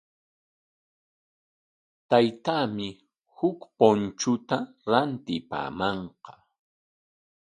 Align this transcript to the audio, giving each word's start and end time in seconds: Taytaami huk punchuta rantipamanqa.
Taytaami 2.09 2.87
huk 3.37 3.59
punchuta 3.77 4.57
rantipamanqa. 4.91 6.33